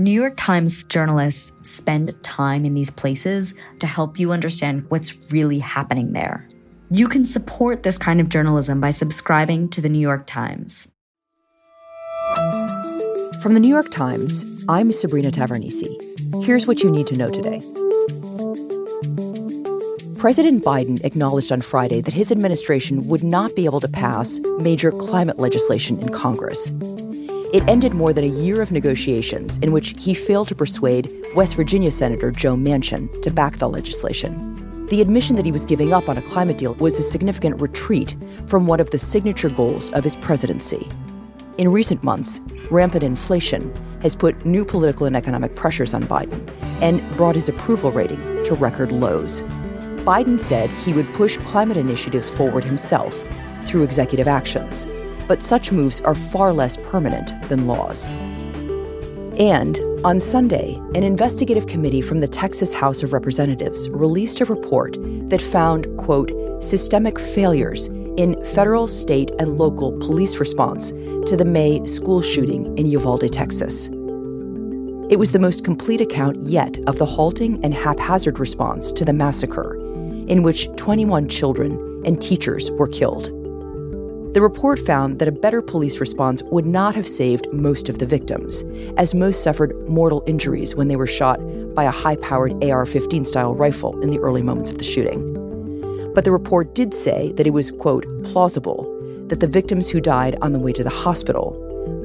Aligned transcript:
New 0.00 0.10
York 0.10 0.32
Times 0.38 0.82
journalists 0.84 1.52
spend 1.60 2.16
time 2.22 2.64
in 2.64 2.72
these 2.72 2.90
places 2.90 3.52
to 3.80 3.86
help 3.86 4.18
you 4.18 4.32
understand 4.32 4.86
what's 4.88 5.14
really 5.30 5.58
happening 5.58 6.14
there. 6.14 6.48
You 6.90 7.06
can 7.06 7.22
support 7.22 7.82
this 7.82 7.98
kind 7.98 8.18
of 8.18 8.30
journalism 8.30 8.80
by 8.80 8.92
subscribing 8.92 9.68
to 9.68 9.82
the 9.82 9.90
New 9.90 9.98
York 9.98 10.26
Times. 10.26 10.88
From 13.42 13.52
the 13.52 13.60
New 13.60 13.68
York 13.68 13.90
Times, 13.90 14.46
I'm 14.70 14.90
Sabrina 14.90 15.30
Tavernise. 15.30 15.84
Here's 16.42 16.66
what 16.66 16.82
you 16.82 16.90
need 16.90 17.06
to 17.08 17.18
know 17.18 17.30
today. 17.30 17.60
President 20.18 20.64
Biden 20.64 21.04
acknowledged 21.04 21.52
on 21.52 21.60
Friday 21.60 22.00
that 22.00 22.14
his 22.14 22.32
administration 22.32 23.06
would 23.08 23.22
not 23.22 23.54
be 23.54 23.66
able 23.66 23.80
to 23.80 23.88
pass 23.88 24.40
major 24.60 24.92
climate 24.92 25.38
legislation 25.38 26.00
in 26.00 26.08
Congress. 26.08 26.70
It 27.52 27.66
ended 27.66 27.94
more 27.94 28.12
than 28.12 28.24
a 28.24 28.28
year 28.28 28.62
of 28.62 28.72
negotiations 28.72 29.58
in 29.58 29.72
which 29.72 29.94
he 29.98 30.14
failed 30.14 30.48
to 30.48 30.54
persuade 30.54 31.12
West 31.34 31.56
Virginia 31.56 31.90
Senator 31.90 32.30
Joe 32.30 32.56
Manchin 32.56 33.22
to 33.22 33.30
back 33.30 33.58
the 33.58 33.68
legislation. 33.68 34.86
The 34.86 35.00
admission 35.00 35.36
that 35.36 35.44
he 35.44 35.52
was 35.52 35.64
giving 35.64 35.92
up 35.92 36.08
on 36.08 36.16
a 36.16 36.22
climate 36.22 36.58
deal 36.58 36.74
was 36.74 36.98
a 36.98 37.02
significant 37.02 37.60
retreat 37.60 38.16
from 38.46 38.66
one 38.66 38.80
of 38.80 38.90
the 38.90 38.98
signature 38.98 39.48
goals 39.48 39.92
of 39.92 40.04
his 40.04 40.16
presidency 40.16 40.88
in 41.60 41.70
recent 41.70 42.02
months, 42.02 42.40
rampant 42.70 43.02
inflation 43.02 43.70
has 44.00 44.16
put 44.16 44.46
new 44.46 44.64
political 44.64 45.04
and 45.04 45.14
economic 45.14 45.54
pressures 45.54 45.92
on 45.92 46.04
Biden 46.04 46.40
and 46.80 47.02
brought 47.18 47.34
his 47.34 47.50
approval 47.50 47.90
rating 47.90 48.18
to 48.44 48.54
record 48.54 48.90
lows. 48.90 49.42
Biden 50.06 50.40
said 50.40 50.70
he 50.70 50.94
would 50.94 51.06
push 51.12 51.36
climate 51.36 51.76
initiatives 51.76 52.30
forward 52.30 52.64
himself 52.64 53.22
through 53.62 53.82
executive 53.82 54.26
actions, 54.26 54.86
but 55.30 55.44
such 55.44 55.70
moves 55.70 56.00
are 56.00 56.16
far 56.16 56.52
less 56.52 56.76
permanent 56.76 57.40
than 57.48 57.68
laws. 57.68 58.08
And 59.38 59.78
on 60.04 60.18
Sunday, 60.18 60.74
an 60.96 61.04
investigative 61.04 61.68
committee 61.68 62.02
from 62.02 62.18
the 62.18 62.26
Texas 62.26 62.74
House 62.74 63.04
of 63.04 63.12
Representatives 63.12 63.88
released 63.90 64.40
a 64.40 64.44
report 64.44 64.96
that 65.30 65.40
found, 65.40 65.86
quote, 65.98 66.32
systemic 66.60 67.20
failures 67.20 67.86
in 68.16 68.44
federal, 68.44 68.88
state, 68.88 69.30
and 69.38 69.56
local 69.56 69.96
police 70.00 70.38
response 70.38 70.90
to 71.30 71.36
the 71.36 71.44
May 71.44 71.86
school 71.86 72.20
shooting 72.22 72.76
in 72.76 72.86
Uvalde, 72.86 73.32
Texas. 73.32 73.86
It 75.10 75.20
was 75.20 75.30
the 75.30 75.38
most 75.38 75.62
complete 75.62 76.00
account 76.00 76.40
yet 76.40 76.76
of 76.88 76.98
the 76.98 77.06
halting 77.06 77.64
and 77.64 77.72
haphazard 77.72 78.40
response 78.40 78.90
to 78.90 79.04
the 79.04 79.12
massacre, 79.12 79.76
in 80.26 80.42
which 80.42 80.66
21 80.74 81.28
children 81.28 82.02
and 82.04 82.20
teachers 82.20 82.72
were 82.72 82.88
killed. 82.88 83.39
The 84.32 84.40
report 84.40 84.78
found 84.78 85.18
that 85.18 85.26
a 85.26 85.32
better 85.32 85.60
police 85.60 85.98
response 85.98 86.40
would 86.44 86.64
not 86.64 86.94
have 86.94 87.08
saved 87.08 87.52
most 87.52 87.88
of 87.88 87.98
the 87.98 88.06
victims, 88.06 88.62
as 88.96 89.12
most 89.12 89.42
suffered 89.42 89.74
mortal 89.88 90.22
injuries 90.24 90.76
when 90.76 90.86
they 90.86 90.94
were 90.94 91.08
shot 91.08 91.40
by 91.74 91.82
a 91.82 91.90
high 91.90 92.14
powered 92.14 92.62
AR 92.62 92.86
15 92.86 93.24
style 93.24 93.56
rifle 93.56 94.00
in 94.02 94.10
the 94.10 94.20
early 94.20 94.40
moments 94.40 94.70
of 94.70 94.78
the 94.78 94.84
shooting. 94.84 96.12
But 96.14 96.24
the 96.24 96.30
report 96.30 96.76
did 96.76 96.94
say 96.94 97.32
that 97.32 97.46
it 97.48 97.50
was, 97.50 97.72
quote, 97.72 98.06
plausible 98.22 98.84
that 99.26 99.40
the 99.40 99.48
victims 99.48 99.88
who 99.88 100.00
died 100.00 100.36
on 100.42 100.52
the 100.52 100.60
way 100.60 100.72
to 100.74 100.84
the 100.84 100.90
hospital 100.90 101.56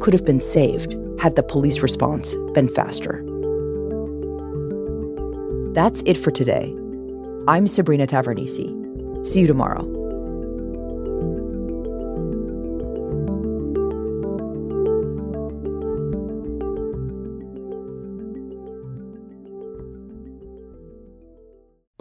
could 0.00 0.12
have 0.12 0.24
been 0.24 0.38
saved 0.38 0.96
had 1.18 1.34
the 1.34 1.42
police 1.42 1.80
response 1.80 2.36
been 2.54 2.68
faster. 2.68 3.20
That's 5.72 6.02
it 6.02 6.16
for 6.16 6.30
today. 6.30 6.72
I'm 7.48 7.66
Sabrina 7.66 8.06
Tavernise. 8.06 9.26
See 9.26 9.40
you 9.40 9.48
tomorrow. 9.48 10.01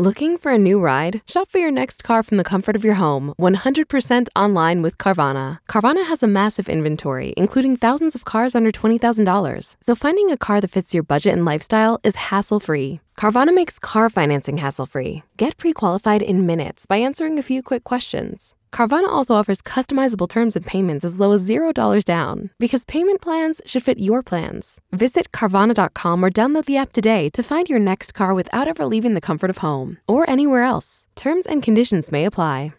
Looking 0.02 0.40
for 0.40 0.52
a 0.52 0.58
new 0.58 0.80
ride? 0.80 1.22
Shop 1.28 1.48
for 1.52 1.60
your 1.60 1.70
next 1.70 2.04
car 2.04 2.24
from 2.24 2.38
the 2.38 2.44
comfort 2.44 2.76
of 2.76 2.84
your 2.84 2.96
home, 2.96 3.36
100% 3.40 4.30
online 4.36 4.82
with 4.82 4.98
Carvana. 4.98 5.60
Carvana 5.70 6.08
has 6.08 6.24
a 6.24 6.28
massive 6.28 6.68
inventory, 6.68 7.36
including 7.38 7.78
thousands 7.78 8.16
of 8.16 8.26
cars 8.26 8.56
under 8.56 8.72
$20,000. 8.72 9.76
So 9.84 9.94
finding 9.94 10.32
a 10.32 10.38
car 10.38 10.60
that 10.60 10.72
fits 10.72 10.96
your 10.96 11.04
budget 11.04 11.34
and 11.34 11.46
lifestyle 11.46 12.00
is 12.04 12.16
hassle 12.16 12.60
free. 12.60 13.00
Carvana 13.22 13.54
makes 13.54 13.78
car 13.78 14.10
financing 14.10 14.58
hassle 14.58 14.88
free. 14.88 15.22
Get 15.38 15.56
pre 15.58 15.74
qualified 15.74 16.24
in 16.24 16.48
minutes 16.48 16.88
by 16.88 16.98
answering 16.98 17.38
a 17.38 17.44
few 17.44 17.62
quick 17.62 17.84
questions. 17.84 18.56
Carvana 18.74 19.10
also 19.10 19.36
offers 19.36 19.62
customizable 19.62 20.28
terms 20.28 20.56
and 20.56 20.66
payments 20.66 21.06
as 21.06 21.20
low 21.20 21.32
as 21.32 21.48
$0 21.48 22.04
down 22.04 22.50
because 22.58 22.84
payment 22.86 23.22
plans 23.22 23.62
should 23.64 23.84
fit 23.84 24.00
your 24.00 24.24
plans. 24.24 24.80
Visit 24.92 25.32
Carvana.com 25.34 26.26
or 26.26 26.32
download 26.32 26.66
the 26.66 26.78
app 26.78 26.94
today 26.94 27.30
to 27.30 27.44
find 27.44 27.70
your 27.70 27.78
next 27.78 28.16
car 28.16 28.34
without 28.34 28.68
ever 28.68 28.88
leaving 28.88 29.14
the 29.14 29.28
comfort 29.30 29.52
of 29.52 29.58
home 29.58 29.98
or 30.08 30.28
anywhere 30.28 30.64
else. 30.64 31.06
Terms 31.16 31.46
and 31.46 31.62
conditions 31.62 32.12
may 32.12 32.26
apply. 32.26 32.74